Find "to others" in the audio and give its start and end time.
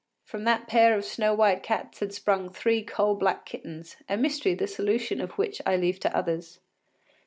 5.99-6.59